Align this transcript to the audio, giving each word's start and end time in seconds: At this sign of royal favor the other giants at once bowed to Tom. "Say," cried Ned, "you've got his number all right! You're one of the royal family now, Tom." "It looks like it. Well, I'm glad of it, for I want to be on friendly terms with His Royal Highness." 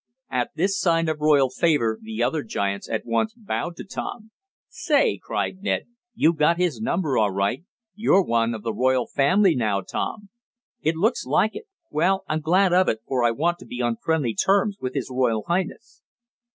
At 0.31 0.49
this 0.55 0.79
sign 0.79 1.07
of 1.09 1.19
royal 1.21 1.51
favor 1.51 1.99
the 2.01 2.23
other 2.23 2.41
giants 2.41 2.89
at 2.89 3.05
once 3.05 3.35
bowed 3.37 3.75
to 3.75 3.83
Tom. 3.83 4.31
"Say," 4.67 5.19
cried 5.21 5.61
Ned, 5.61 5.85
"you've 6.15 6.37
got 6.37 6.57
his 6.57 6.81
number 6.81 7.19
all 7.19 7.29
right! 7.29 7.63
You're 7.93 8.23
one 8.23 8.55
of 8.55 8.63
the 8.63 8.73
royal 8.73 9.05
family 9.05 9.55
now, 9.55 9.81
Tom." 9.81 10.29
"It 10.81 10.95
looks 10.95 11.23
like 11.27 11.53
it. 11.55 11.65
Well, 11.91 12.23
I'm 12.27 12.41
glad 12.41 12.73
of 12.73 12.89
it, 12.89 13.01
for 13.07 13.23
I 13.23 13.29
want 13.29 13.59
to 13.59 13.65
be 13.67 13.79
on 13.79 13.95
friendly 13.95 14.33
terms 14.33 14.79
with 14.81 14.95
His 14.95 15.11
Royal 15.13 15.43
Highness." 15.47 16.01